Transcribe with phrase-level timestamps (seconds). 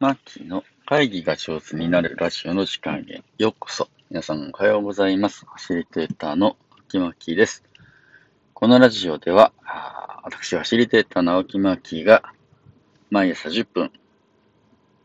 [0.00, 3.88] マッキーの会議が上手になるラジオの時間へようこそ。
[4.10, 5.46] 皆さんおはようございます。
[5.46, 7.62] ファシリテーターの青木マキです。
[8.54, 9.52] このラジオでは、
[10.24, 12.24] 私、ファシリテーターの青木マキが
[13.10, 13.92] 毎朝10分、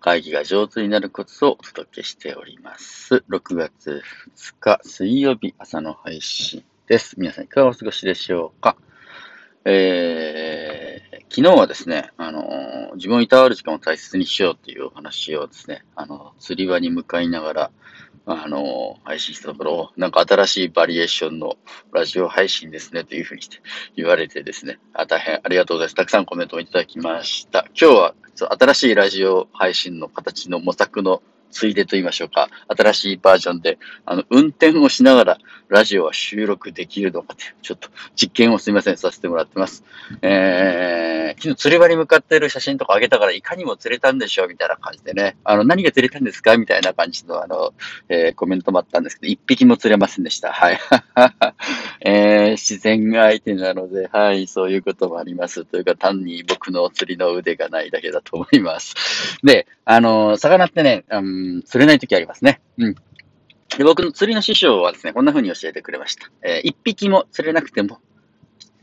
[0.00, 3.22] 会議が上手になるコツをお届けしております。
[3.28, 4.02] 6月
[4.34, 7.16] 2日水曜日朝の配信です。
[7.18, 8.76] 皆さんいかがお過ごしでしょうか？
[9.66, 10.69] えー、
[11.32, 17.70] 昨日はですね、あの自分をいたわる時間を大切にしようっていうお話をですね、あの、釣り場に向かいながら、
[18.26, 21.56] あの配信したところ、なんか新しいバリエーションの
[21.92, 23.58] ラジオ配信ですねというふうにして
[23.94, 25.94] 言われてですね、あ大変ありがとうございます。
[25.94, 27.64] たくさんコメントをいただきました。
[27.80, 28.14] 今日は
[28.58, 39.84] 新しいラジオ配信の形の模索のついでと言いましょうか、新しいバージョンで、あの、運転をしながらラジオは収録できるのかという、ちょっと実験をすみません、させてもらってます。
[40.22, 47.72] えー、昨日釣り場に向かっている写真とか上げたから、いかにも釣れたんでしょうみたいな感じでね、あの、何が釣れたんですかみたいな感じの、あの、
[48.08, 50.52] えーコメントもあったんですけど、一匹も釣れませんでした。
[50.52, 50.80] はい。
[52.00, 55.64] えー自然が相手なので、はい、そういうこともあります。
[55.64, 58.94] というか、単に僕の釣りの腕がないだけだと思います。
[59.42, 62.60] で、あの、魚ってね、うん、釣れない時ありますね。
[62.78, 62.94] うん。
[63.76, 66.30] で、僕の釣りの師匠はですね、こんな風に教えてくれました。
[66.42, 67.98] えー一匹も釣れなくても、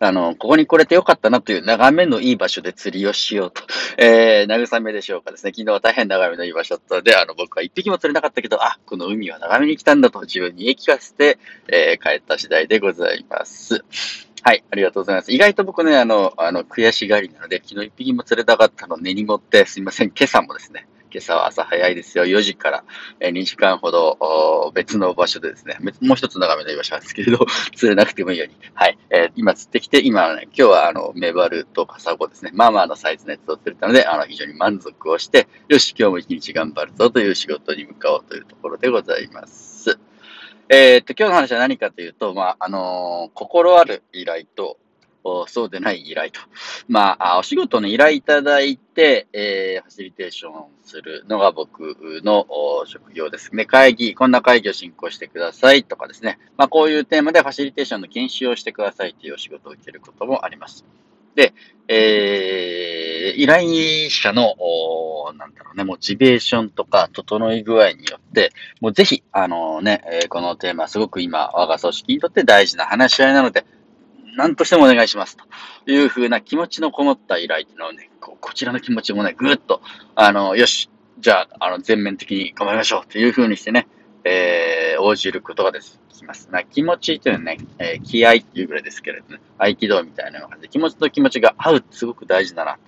[0.00, 3.62] あの、ここに来れてよかったなという眺めのいい場所で釣りをしようと。
[3.98, 5.52] えー、慰めでしょうかですね。
[5.54, 13.84] 昨日は大変眺めのいい場所だったので、あの、僕は一匹も釣れなかったけど、あ、この海は眺めに来たんだと自分に言い聞かせて、えー帰った次第でございます。
[14.42, 15.32] はい、ありがとうございます。
[15.32, 22.24] 意外と僕ね、あの、あの、悔しがりなので、昨日一匹も釣れたかったの根に持って、すいません、今朝もですね、今朝は朝早いですよ。
[22.24, 22.84] 4時から、
[23.20, 27.44] え2時間ほど別の場所でですね、もう一つ眺めの場所なんですけれど、
[27.76, 39.98] 釣れなくてもいいように、はい、えー今釣ってきて、今ね、今日はあの、メバルとカサゴですね、まあまあのサイズのやつを釣れたので、あの、非常に満足をして、よし、今日も一日頑張るぞという仕事に向かおうというところでございます。
[40.68, 44.78] えーっと、今日の話は何かというと、まあ、あのー心ある依頼と、
[45.46, 46.40] そうでない依頼と。
[46.88, 50.52] まあ、お仕事の依頼いただいて、えーファシリテーション
[50.84, 52.46] するのが僕の
[52.86, 53.64] 職業ですね。
[53.64, 56.38] 会議、こんな会議を進行してくださいとかですね。
[56.56, 60.84] まあ、こういうテーマでファシリテーションの研修をしてくださいというお仕事を受けることもあります。
[61.34, 61.54] で、
[61.88, 63.02] えー
[63.34, 64.54] 依頼者の、
[65.38, 73.64] なんだろうね、モチベーションとか整い具合によって、もうぜひ、あのね、このテーマすごく今、我が組織にとって大事な話し合いなので、
[74.36, 79.82] 何としてもお願いしますというふうな気持ちのこもった依頼っていうのをね、ここちらの気持ちもね、ぐーっと、
[80.14, 83.88] あの、よし、じゃあ、あの、全面的に頑張りましょうというふうにしてね、
[84.24, 85.80] えー応じることがで
[86.12, 86.48] きます。
[86.52, 92.80] な気持ちというのはね、えー気合っていうぐらいですけれどね、合気道みたいなのが、気持ちと気持ちが合うってすごく大事だな、と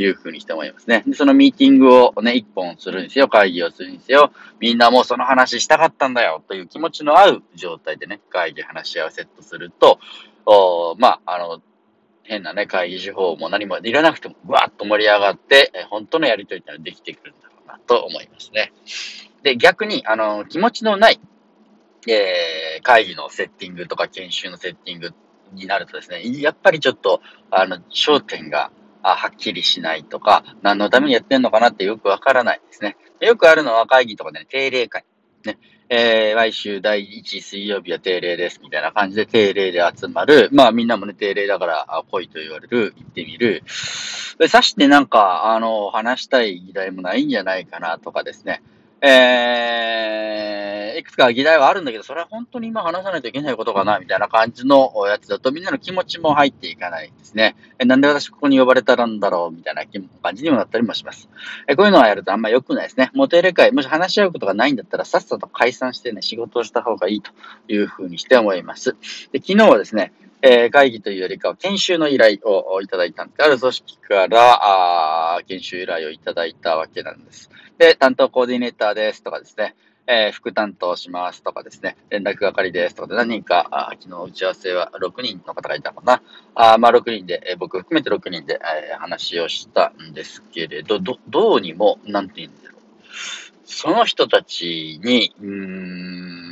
[0.00, 1.04] いうふうにして思いますね。
[1.06, 9.98] で、そのミーティングをね、一本するにせよ、会議をするにせよ、みんなもうその話したかったんだよという気持ちの合う状態でね、会議、話し合いをセットすると、
[10.46, 11.62] おまあ、あの、
[12.22, 18.72] 変なね、会議手法も何もいらなくても、わーっと盛り上がって、え本当のやりとりってのができてくるんだろうなと思いますね。
[19.42, 21.20] で、逆に、あの、気持ちのない、
[22.08, 25.12] えー会議のセッティングとか研修のセッティング
[25.52, 28.70] になるとですね、やっぱりちょっと、あの、焦点が、
[29.02, 32.96] あはっきりしないとか、何のためにやってんのかなってよくわからないですね。
[33.20, 35.04] よくあるのは会議とかでね、定例会。
[35.44, 35.58] ね。
[35.92, 40.48] えー、来週第1水曜日は定例ですみたいな感じで定例で集まる。
[40.52, 43.64] まあみんなもね、定例だから来いと言われる、行ってみる。
[44.38, 48.62] で、さしてなんか、あの、話したい議題もないんじゃないかなとかですね。
[49.02, 50.59] えー、
[51.00, 57.56] いくつか議題はあるんだけど、それは本当に今話さないといけないことかな、みたいな感じのやつだと、みんなの気持ちも入っていかないですね。
[57.78, 59.84] え、なんで私ここに呼ばれたんだろう、みたいな
[60.22, 61.28] 感じにもなったりもします。
[61.66, 63.10] え、こういうのはやるとあんま良くないですね。
[63.14, 67.30] もう定例会、もし話し合うことがないんだったら、さっさと解散してね、仕事をした方がいいと
[67.68, 68.96] いうふうにして思います。
[69.32, 70.12] で、昨日はですね、
[70.42, 73.42] えー会議というよりかは研修の依頼をいただいたんです。
[73.42, 77.50] ある組織から、あー研修依頼をいただいたわけなんです。
[77.78, 79.74] で、担当コーディネーターですとかですね、
[80.06, 86.22] えー副担当しますとかですね、連絡係ですとかで何人か、あー昨日打ち合わせは6人の方がいたのかな。
[86.54, 88.60] あーまあ6人で、えー僕含めて6人で、
[88.90, 92.80] えー話をしたんですけれど、ど、どうにも、なんて言うんだろう。
[93.64, 96.49] その人たちに、うーん、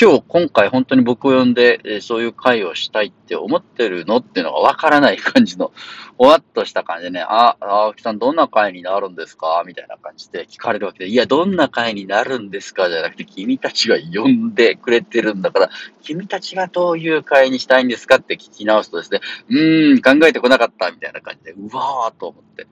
[0.00, 5.72] 今日、今回本当に僕を呼んで、えー、そういう会をしたいって思ってるのっていうのがわからない感じの、
[6.18, 9.64] おわっとした感じでね、あ、青木さんどんな会になるんですか？
[9.66, 12.88] みたいな感じで聞かれるわけで、いや、どんな会になるんですか？
[12.88, 15.70] じゃなくて、君たちが呼んでくれてるんだから、
[16.02, 22.68] 君たちがどういう会にしたいんですかって聞き直すとですね、うーん、考えてこなかったみたいな感じで、うわーと思って、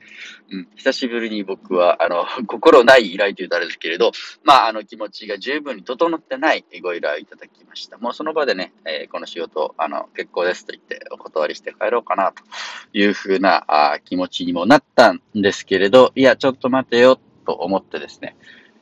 [0.53, 4.13] うん、久しぶりに僕は、あの、 心ない依頼というとあれですけれど、
[4.45, 7.99] まあ、あの、気持ちが十分に整ってないご依頼いただきました。
[7.99, 12.43] もうその場でね、えー、この仕事、あの、結構ですと言ってお断りして帰ろうかなと
[12.93, 18.37] いうふうなあ気持ちにもなったんですけれど、いや、ちょっと待てよと思ってですね、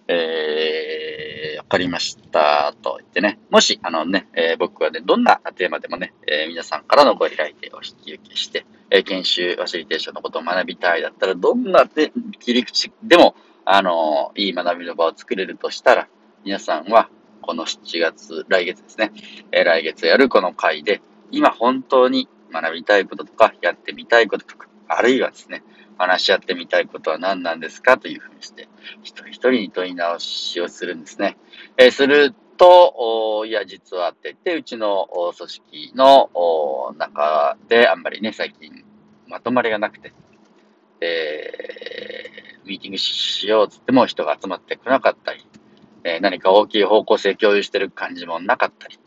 [0.08, 3.38] えー、わかりました、と言ってね。
[3.50, 13.34] もし、あのね、えー、僕はね、どんなテーマでもね、えー、皆さんからのご依頼でお引き受けして、え研修、ファシリテーションのことを学びたいだったら、どんな切り口でも、
[13.66, 16.08] あのいい学びの場を作れるとしたら、
[16.44, 17.08] 皆さんは、
[17.44, 19.12] この7月、来月ですね、
[19.52, 25.62] え来月やるこの回で、今本当に学びたいこととか、やってみたいこととか、あるいはですね、
[25.98, 28.68] 話し合ってみたいことは何なんですかというふうにして、
[29.02, 31.36] 一人一人に問い直しをするんですね。
[31.76, 36.30] えー、すると、いや、実はって言って、うちの組織の
[36.96, 38.84] 中であんまりね、最近
[39.28, 40.12] まとまりがなくて、
[41.00, 45.44] えー、ミーティングしようつっても人が集まってこなかったり、
[46.04, 48.98] えー、何か大きい方向性共有してる感じもなかったり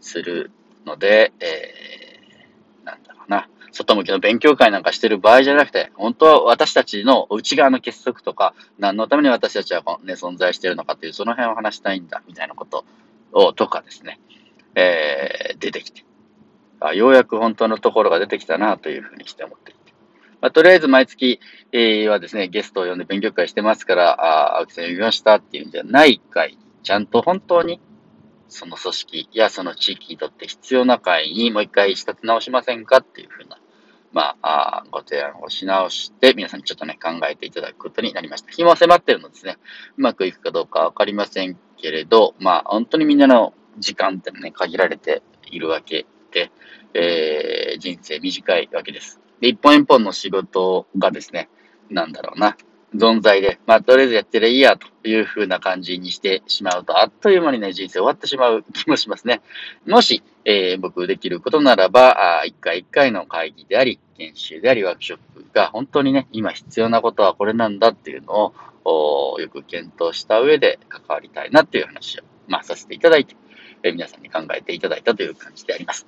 [0.00, 0.50] する
[0.86, 3.48] ので、えー、なんだろうな。
[3.72, 12.86] 外向きの勉強会なんかしてる場合じゃなくて、本当は私たちの内側の結束とか、何のために私たちは、ね、存在してるのかという、その辺を話したいんだ、みたいなこと
[13.32, 14.18] を、とかですね、
[14.74, 16.04] えー、出てきて
[16.80, 16.94] あ。
[16.94, 19.75] ようやく本当のところが出てきたな、というふうにして思っていて。
[20.40, 21.40] まあ、とりあえず毎月、
[21.72, 27.80] えー、はですね、ゲストを呼んで勉強会してますから、あ青木さん呼びましたっていうんじゃない会、ちゃんと本当に
[28.48, 33.58] その組織やその地域にとって必要な会にもう一回仕立て直しませんかっていうふうな
[34.16, 38.50] まあ、あご提案をし直して、皆さんにちょっとね、考えていただくことになりました。
[38.50, 39.58] 日も迫ってるのですね、
[39.98, 46.50] うまくいくかどうかわかりませんけれど、まあ、本当にみんなの時間ってね、限られているわけで、
[46.94, 49.20] えー、人生短いわけです。
[49.40, 51.48] で、一本一本の仕事がですね、
[51.90, 52.56] なんだろうな、
[52.94, 59.42] 存在で、まあ、とりあえずやってりゃいいや、という風な感じにしてしまうと、あっという間にね、人生終わってしまう気もしますね。
[59.86, 68.52] もし、えー、僕できることならば、一回一回の会議であり、研修であり、ワークショップが本当にね、今必要なことはこれなんだっていうの
[68.84, 73.36] を、よく検討した上で関わりたいなっていう話を、まあ、させていただいて、
[73.82, 76.06] えー、皆さんに考えていただいたという感じであります。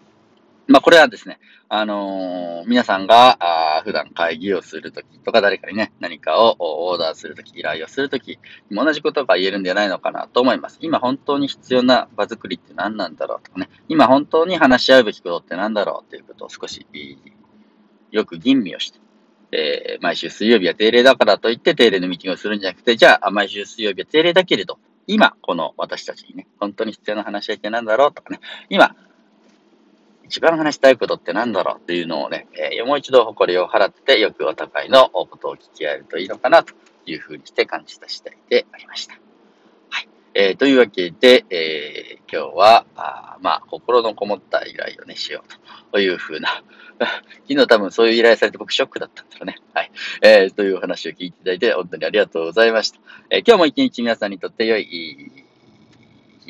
[0.69, 8.39] まあ、これはですね、あのー、皆さんが、あ普段会議をするときとか、誰かにね、何かをオーダーするとき、依頼をするとき、
[8.71, 10.79] 同じことが言えるんじゃないのかなと思います。
[10.83, 16.87] 今本当に必要な場作りって何なんだろうとかね、今本当に話し合うべきことって何だろうということを少し、
[18.11, 19.01] よく吟味をして、
[19.53, 28.95] えー、毎週水曜日は定例だからといって定例のミーティングをするんじゃなくて、じゃあ、毎週水曜日は定例だけれど、今、この私たちにね、本当に必要な話し合いって何だろうとかね、今、
[30.29, 36.75] 一番話したいことって何だろうっていうのをね、えー、もう一度誇りを払ってよくお互いのことを聞き合えるといいのかなと
[37.07, 39.15] いうふうにして感じた次第でありました。
[39.89, 40.09] はい。
[40.35, 46.63] えー、というわけで、えー、今日は、あまあ、心のこもった依頼をね、しようというふうな、
[47.49, 49.57] 昨日多分そういう依頼されて僕ショックだったんだろうね。
[49.73, 49.91] はい。
[50.21, 53.01] えー、という話を聞いていただいて本当にありがとうございました。
[53.31, 55.38] えー、今日も一日皆さんにとって良い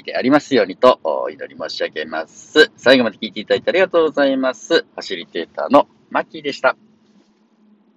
[0.09, 0.99] でありますようにと
[1.31, 2.73] 祈り申し上げます。
[2.77, 4.79] 最後まで聞いていただいてありがとうございます。
[4.79, 6.77] ファシリテーターのマッキーでした。